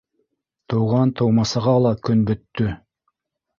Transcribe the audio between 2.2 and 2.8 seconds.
бөттө.